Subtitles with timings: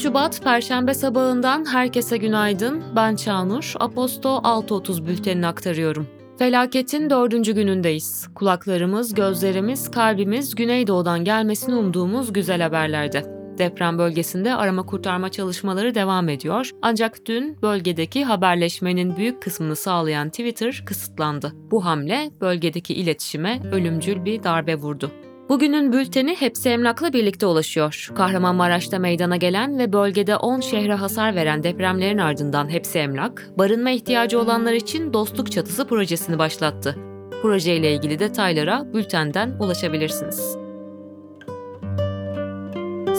[0.00, 2.82] 30 Şubat Perşembe sabahından herkese günaydın.
[2.96, 6.06] Ben Çağnur, Aposto 6.30 bültenini aktarıyorum.
[6.38, 8.28] Felaketin dördüncü günündeyiz.
[8.34, 13.24] Kulaklarımız, gözlerimiz, kalbimiz Güneydoğu'dan gelmesini umduğumuz güzel haberlerde.
[13.58, 16.70] Deprem bölgesinde arama kurtarma çalışmaları devam ediyor.
[16.82, 21.52] Ancak dün bölgedeki haberleşmenin büyük kısmını sağlayan Twitter kısıtlandı.
[21.70, 25.10] Bu hamle bölgedeki iletişime ölümcül bir darbe vurdu.
[25.50, 28.08] Bugünün bülteni hepsi emlakla birlikte ulaşıyor.
[28.14, 34.40] Kahramanmaraş'ta meydana gelen ve bölgede 10 şehre hasar veren depremlerin ardından hepsi emlak, barınma ihtiyacı
[34.40, 36.96] olanlar için Dostluk Çatısı projesini başlattı.
[37.42, 40.56] Projeyle ilgili detaylara bültenden ulaşabilirsiniz.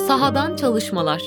[0.07, 1.21] Sahadan çalışmalar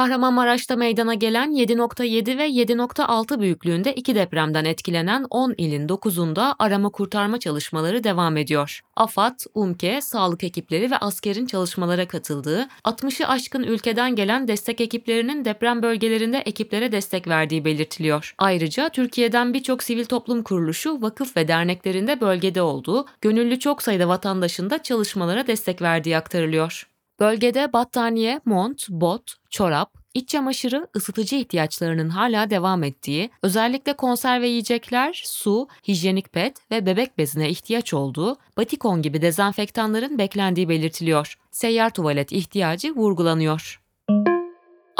[0.00, 7.40] Kahramanmaraş'ta meydana gelen 7.7 ve 7.6 büyüklüğünde iki depremden etkilenen 10 ilin 9'unda arama kurtarma
[7.40, 8.80] çalışmaları devam ediyor.
[8.96, 15.82] AFAD, UMKE, sağlık ekipleri ve askerin çalışmalara katıldığı, 60'ı aşkın ülkeden gelen destek ekiplerinin deprem
[15.82, 18.34] bölgelerinde ekiplere destek verdiği belirtiliyor.
[18.38, 24.70] Ayrıca Türkiye'den birçok sivil toplum kuruluşu, vakıf ve derneklerinde bölgede olduğu, gönüllü çok sayıda vatandaşın
[24.70, 26.89] da çalışmalara destek verdiği aktarılıyor.
[27.20, 35.22] Bölgede battaniye, mont, bot, çorap, iç çamaşırı, ısıtıcı ihtiyaçlarının hala devam ettiği, özellikle konserve yiyecekler,
[35.26, 41.38] su, hijyenik pet ve bebek bezine ihtiyaç olduğu, batikon gibi dezenfektanların beklendiği belirtiliyor.
[41.50, 43.80] Seyyar tuvalet ihtiyacı vurgulanıyor.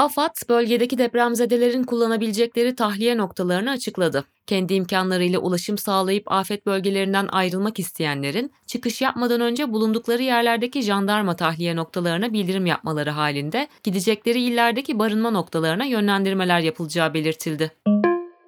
[0.01, 4.25] AFAD, bölgedeki depremzedelerin kullanabilecekleri tahliye noktalarını açıkladı.
[4.47, 11.75] Kendi imkanlarıyla ulaşım sağlayıp afet bölgelerinden ayrılmak isteyenlerin çıkış yapmadan önce bulundukları yerlerdeki jandarma tahliye
[11.75, 17.71] noktalarına bildirim yapmaları halinde gidecekleri illerdeki barınma noktalarına yönlendirmeler yapılacağı belirtildi.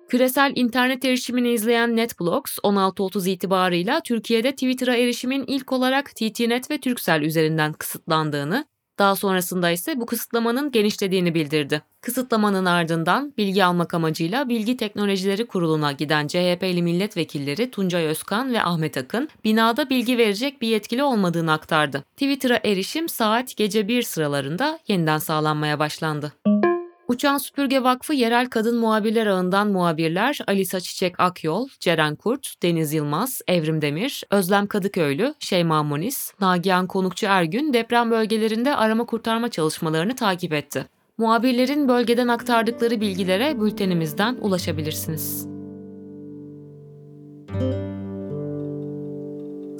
[0.09, 7.21] Küresel internet erişimini izleyen NetBlocks 16.30 itibarıyla Türkiye'de Twitter'a erişimin ilk olarak TTNet ve Turkcell
[7.21, 8.65] üzerinden kısıtlandığını,
[8.99, 11.81] daha sonrasında ise bu kısıtlamanın genişlediğini bildirdi.
[12.01, 18.97] Kısıtlamanın ardından bilgi almak amacıyla Bilgi Teknolojileri Kurulu'na giden CHP'li milletvekilleri Tuncay Özkan ve Ahmet
[18.97, 22.03] Akın, binada bilgi verecek bir yetkili olmadığını aktardı.
[22.11, 26.33] Twitter'a erişim saat gece 1 sıralarında yeniden sağlanmaya başlandı.
[27.13, 33.41] Uçan Süpürge Vakfı yerel kadın muhabirler ağından muhabirler Alisa Çiçek Akyol, Ceren Kurt, Deniz Yılmaz,
[33.47, 40.53] Evrim Demir, Özlem Kadıköylü, Şeyma Moniz, Nagihan Konukçu Ergün deprem bölgelerinde arama kurtarma çalışmalarını takip
[40.53, 40.85] etti.
[41.17, 45.47] Muhabirlerin bölgeden aktardıkları bilgilere bültenimizden ulaşabilirsiniz.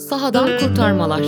[0.10, 1.24] Sahadan kurtarmalar.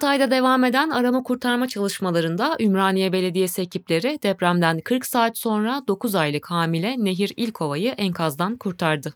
[0.00, 6.50] Hatay'da devam eden arama kurtarma çalışmalarında Ümraniye Belediyesi ekipleri depremden 40 saat sonra 9 aylık
[6.50, 9.14] hamile Nehir İlkova'yı enkazdan kurtardı.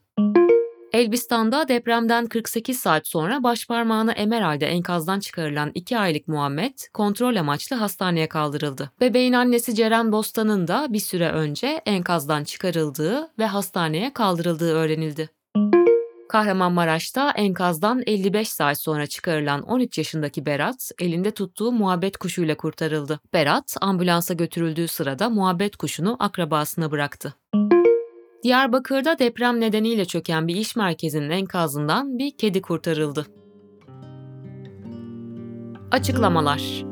[0.92, 7.76] Elbistan'da depremden 48 saat sonra başparmağını emer halde enkazdan çıkarılan 2 aylık Muhammed kontrol amaçlı
[7.76, 8.90] hastaneye kaldırıldı.
[9.00, 15.28] Bebeğin annesi Ceren Bostan'ın da bir süre önce enkazdan çıkarıldığı ve hastaneye kaldırıldığı öğrenildi.
[16.34, 23.20] Kahramanmaraş'ta enkazdan 55 saat sonra çıkarılan 13 yaşındaki Berat, elinde tuttuğu muhabbet kuşuyla kurtarıldı.
[23.32, 27.34] Berat, ambulansa götürüldüğü sırada muhabbet kuşunu akrabasına bıraktı.
[28.42, 33.26] Diyarbakır'da deprem nedeniyle çöken bir iş merkezinin enkazından bir kedi kurtarıldı.
[35.90, 36.84] Açıklamalar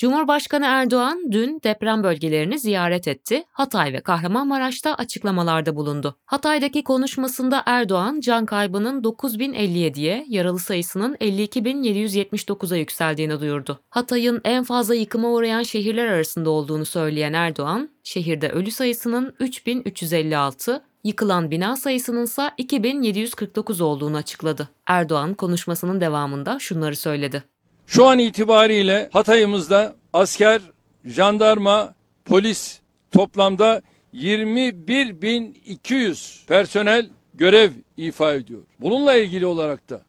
[0.00, 3.44] Cumhurbaşkanı Erdoğan dün deprem bölgelerini ziyaret etti.
[3.52, 6.16] Hatay ve Kahramanmaraş'ta açıklamalarda bulundu.
[6.24, 13.80] Hatay'daki konuşmasında Erdoğan can kaybının 9057'ye, yaralı sayısının 52779'a yükseldiğini duyurdu.
[13.90, 21.50] Hatay'ın en fazla yıkıma uğrayan şehirler arasında olduğunu söyleyen Erdoğan, şehirde ölü sayısının 3356, Yıkılan
[21.50, 24.68] bina sayısının ise 2749 olduğunu açıkladı.
[24.86, 27.42] Erdoğan konuşmasının devamında şunları söyledi.
[27.90, 30.62] Şu an itibariyle Hatay'ımızda asker,
[31.04, 31.94] jandarma,
[32.24, 32.80] polis
[33.12, 33.82] toplamda
[34.14, 38.62] 21.200 personel görev ifa ediyor.
[38.80, 40.02] Bununla ilgili olarak da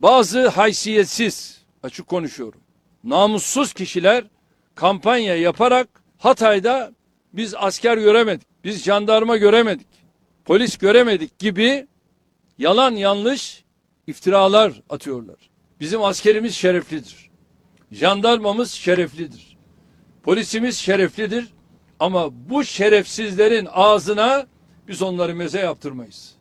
[0.00, 2.60] bazı haysiyetsiz, açık konuşuyorum,
[3.04, 4.24] namussuz kişiler
[4.74, 6.92] kampanya yaparak Hatay'da
[7.32, 9.88] biz asker göremedik, biz jandarma göremedik,
[10.44, 11.86] polis göremedik gibi
[12.58, 13.64] yalan yanlış
[14.06, 15.51] iftiralar atıyorlar.
[15.82, 17.30] Bizim askerimiz şereflidir.
[17.92, 19.56] Jandarmamız şereflidir.
[20.22, 21.48] Polisimiz şereflidir.
[22.00, 24.46] Ama bu şerefsizlerin ağzına
[24.88, 26.34] biz onları meze yaptırmayız.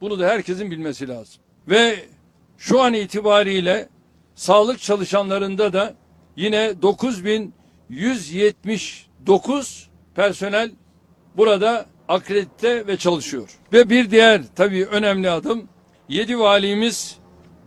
[0.00, 1.42] Bunu da herkesin bilmesi lazım.
[1.68, 1.96] Ve
[2.58, 3.88] şu an itibariyle
[4.34, 5.94] sağlık çalışanlarında da
[6.36, 8.56] yine 9174
[9.26, 10.70] 9 personel
[11.36, 13.58] burada akredite ve çalışıyor.
[13.72, 15.68] Ve bir diğer tabii önemli adım
[16.08, 17.23] 7 valimiz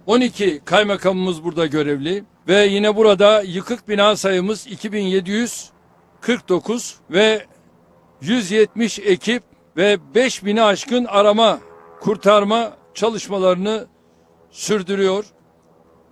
[0.08, 7.46] 12 kaymakamımız burada görevli ve yine burada yıkık bina sayımız 2749 ve
[8.22, 9.44] 170 ekip
[9.78, 11.60] ve 5000'i aşkın arama
[12.00, 13.88] kurtarma çalışmalarını
[14.52, 15.26] sürdürüyor.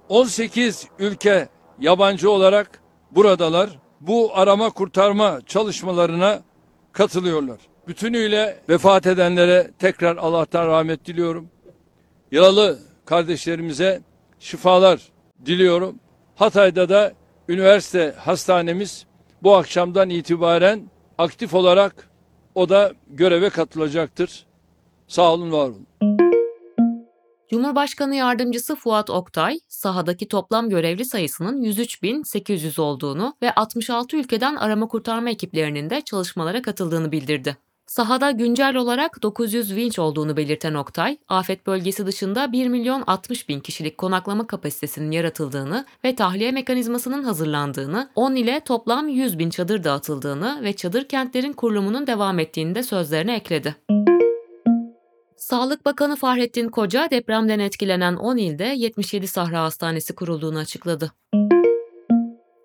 [0.09, 1.49] 18 ülke
[1.79, 2.81] yabancı olarak
[3.11, 3.79] buradalar.
[4.01, 6.41] Bu arama kurtarma çalışmalarına
[6.91, 7.57] katılıyorlar.
[7.87, 11.49] Bütünüyle vefat edenlere tekrar Allah'tan rahmet diliyorum.
[12.31, 14.01] Yaralı kardeşlerimize
[14.39, 15.01] şifalar
[15.45, 15.95] diliyorum.
[16.35, 17.13] Hatay'da da
[17.49, 19.05] üniversite hastanemiz
[19.43, 22.09] bu akşamdan itibaren aktif olarak
[22.55, 24.45] o da göreve katılacaktır.
[25.07, 25.87] Sağ olun, var olun.
[27.49, 35.29] Cumhurbaşkanı Yardımcısı Fuat Oktay, sahadaki toplam görevli sayısının 103.800 olduğunu ve 66 ülkeden arama kurtarma
[35.29, 37.57] ekiplerinin de çalışmalara katıldığını bildirdi.
[37.87, 43.59] Sahada güncel olarak 900 vinç olduğunu belirten Oktay, afet bölgesi dışında 1 milyon 60 bin
[43.59, 50.59] kişilik konaklama kapasitesinin yaratıldığını ve tahliye mekanizmasının hazırlandığını, 10 ile toplam 100 bin çadır dağıtıldığını
[50.63, 53.75] ve çadır kentlerin kurulumunun devam ettiğini de sözlerine ekledi.
[55.37, 61.11] Sağlık Bakanı Fahrettin Koca depremden etkilenen 10 ilde 77 Sahra Hastanesi kurulduğunu açıkladı.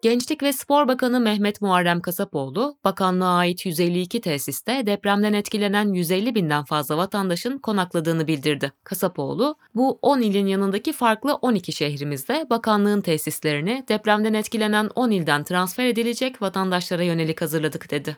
[0.02, 6.64] Gençlik ve Spor Bakanı Mehmet Muharrem Kasapoğlu, bakanlığa ait 152 tesiste depremden etkilenen 150 binden
[6.64, 8.72] fazla vatandaşın konakladığını bildirdi.
[8.84, 15.84] Kasapoğlu, bu 10 ilin yanındaki farklı 12 şehrimizde bakanlığın tesislerini depremden etkilenen 10 ilden transfer
[15.86, 18.16] edilecek vatandaşlara yönelik hazırladık dedi.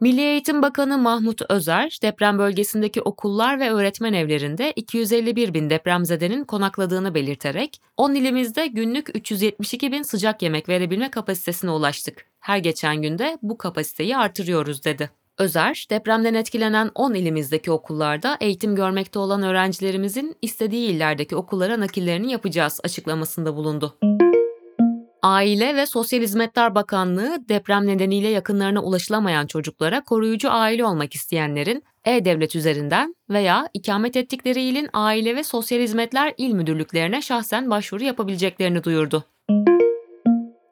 [0.00, 7.14] Milli Eğitim Bakanı Mahmut Özer, deprem bölgesindeki okullar ve öğretmen evlerinde 251 bin depremzedenin konakladığını
[7.14, 12.26] belirterek, 10 ilimizde günlük 372 bin sıcak yemek verebilme kapasitesine ulaştık.
[12.40, 15.10] Her geçen günde bu kapasiteyi artırıyoruz dedi.
[15.38, 22.80] Özer, depremden etkilenen 10 ilimizdeki okullarda eğitim görmekte olan öğrencilerimizin istediği illerdeki okullara nakillerini yapacağız
[22.84, 23.94] açıklamasında bulundu.
[25.22, 32.56] Aile ve Sosyal Hizmetler Bakanlığı deprem nedeniyle yakınlarına ulaşılamayan çocuklara koruyucu aile olmak isteyenlerin e-devlet
[32.56, 39.24] üzerinden veya ikamet ettikleri ilin Aile ve Sosyal Hizmetler İl Müdürlüklerine şahsen başvuru yapabileceklerini duyurdu.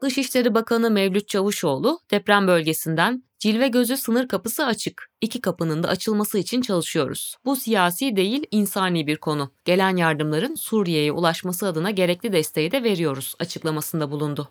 [0.03, 5.11] Dışişleri Bakanı Mevlüt Çavuşoğlu deprem bölgesinden Cilve gözü sınır kapısı açık.
[5.21, 7.37] İki kapının da açılması için çalışıyoruz.
[7.45, 9.51] Bu siyasi değil, insani bir konu.
[9.65, 14.49] Gelen yardımların Suriye'ye ulaşması adına gerekli desteği de veriyoruz açıklamasında bulundu.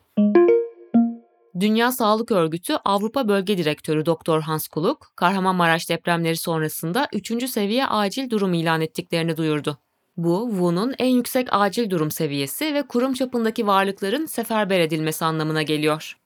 [1.59, 4.41] Dünya Sağlık Örgütü Avrupa Bölge Direktörü Dr.
[4.41, 7.49] Hans Kuluk, Kahramanmaraş depremleri sonrasında 3.
[7.49, 9.77] seviye acil durum ilan ettiklerini duyurdu.
[10.17, 16.17] Bu, WU'nun en yüksek acil durum seviyesi ve kurum çapındaki varlıkların seferber edilmesi anlamına geliyor.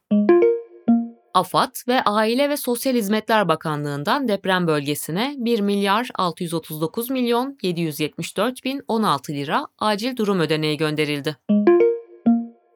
[1.34, 8.82] AFAD ve Aile ve Sosyal Hizmetler Bakanlığı'ndan deprem bölgesine 1 milyar 639 milyon 774 bin
[8.88, 11.38] 16 lira acil durum ödeneği gönderildi.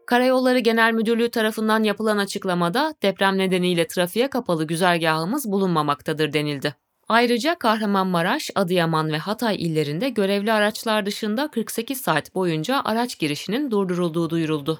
[0.08, 6.76] Karayolları Genel Müdürlüğü tarafından yapılan açıklamada deprem nedeniyle trafiğe kapalı güzergahımız bulunmamaktadır denildi.
[7.08, 14.30] Ayrıca Kahramanmaraş, Adıyaman ve Hatay illerinde görevli araçlar dışında 48 saat boyunca araç girişinin durdurulduğu
[14.30, 14.80] duyuruldu.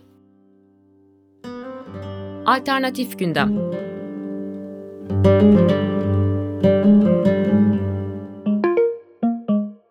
[2.46, 3.72] Alternatif gündem.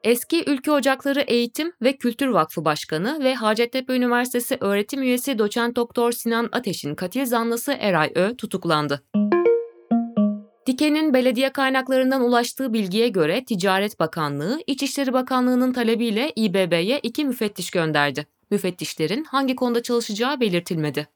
[0.04, 6.12] Eski Ülke Ocakları Eğitim ve Kültür Vakfı Başkanı ve Hacettepe Üniversitesi öğretim üyesi doçent doktor
[6.12, 9.02] Sinan Ateş'in katil zanlısı Eray Ö tutuklandı.
[10.66, 18.26] Diken'in belediye kaynaklarından ulaştığı bilgiye göre Ticaret Bakanlığı, İçişleri Bakanlığı'nın talebiyle İBB'ye iki müfettiş gönderdi.
[18.50, 21.08] Müfettişlerin hangi konuda çalışacağı belirtilmedi.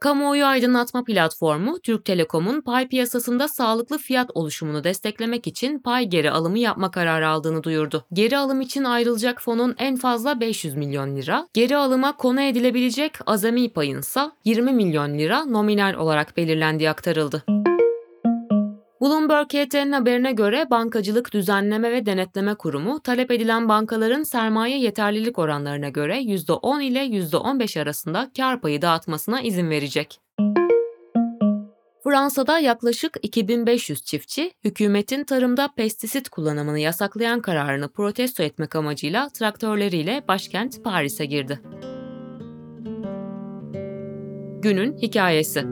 [0.00, 6.58] Kamuoyu aydınlatma platformu Türk Telekom'un pay piyasasında sağlıklı fiyat oluşumunu desteklemek için pay geri alımı
[6.58, 8.04] yapma kararı aldığını duyurdu.
[8.12, 13.72] Geri alım için ayrılacak fonun en fazla 500 milyon lira, geri alıma konu edilebilecek azami
[13.72, 17.44] payınsa 20 milyon lira nominal olarak belirlendiği aktarıldı.
[19.00, 25.88] Bloomberg HT'nin haberine göre Bankacılık Düzenleme ve Denetleme Kurumu talep edilen bankaların sermaye yeterlilik oranlarına
[25.88, 30.20] göre %10 ile %15 arasında kar payı dağıtmasına izin verecek.
[32.04, 40.84] Fransa'da yaklaşık 2500 çiftçi, hükümetin tarımda pestisit kullanımını yasaklayan kararını protesto etmek amacıyla traktörleriyle başkent
[40.84, 41.60] Paris'e girdi.
[44.62, 45.64] Günün hikayesi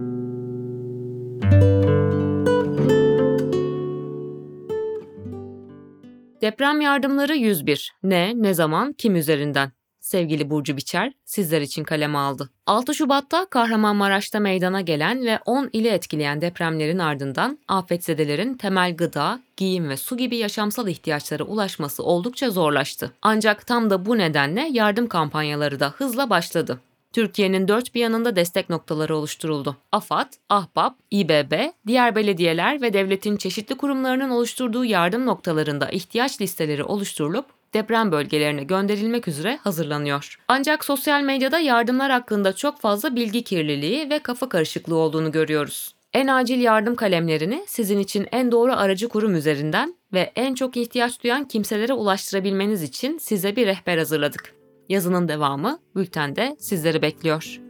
[6.46, 7.92] Deprem yardımları 101.
[8.02, 9.72] Ne, ne zaman, kim üzerinden?
[10.00, 12.50] sevgili Burcu Biçer sizler için kaleme aldı.
[12.66, 19.88] 6 Şubat'ta Kahramanmaraş'ta meydana gelen ve 10 ili etkileyen depremlerin ardından afetzedelerin temel gıda, giyim
[19.88, 23.12] ve su gibi yaşamsal ihtiyaçlara ulaşması oldukça zorlaştı.
[23.22, 26.80] Ancak tam da bu nedenle yardım kampanyaları da hızla başladı.
[27.16, 29.76] Türkiye'nin dört bir yanında destek noktaları oluşturuldu.
[29.92, 31.52] AFAD, AHBAP, İBB,
[31.86, 39.28] diğer belediyeler ve devletin çeşitli kurumlarının oluşturduğu yardım noktalarında ihtiyaç listeleri oluşturulup deprem bölgelerine gönderilmek
[39.28, 40.38] üzere hazırlanıyor.
[40.48, 45.94] Ancak sosyal medyada yardımlar hakkında çok fazla bilgi kirliliği ve kafa karışıklığı olduğunu görüyoruz.
[46.12, 51.22] En acil yardım kalemlerini sizin için en doğru aracı kurum üzerinden ve en çok ihtiyaç
[51.22, 54.55] duyan kimselere ulaştırabilmeniz için size bir rehber hazırladık.
[54.88, 57.60] Yazının devamı bültende sizleri bekliyor.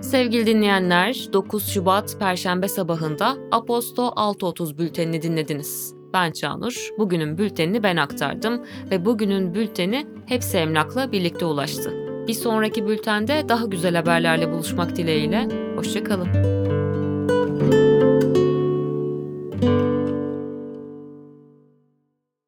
[0.00, 5.94] Sevgili dinleyenler, 9 Şubat Perşembe sabahında Aposto 6.30 bültenini dinlediniz.
[6.12, 11.94] Ben Çağnur, bugünün bültenini ben aktardım ve bugünün bülteni hepsi emlakla birlikte ulaştı.
[12.28, 16.63] Bir sonraki bültende daha güzel haberlerle buluşmak dileğiyle, hoşçakalın.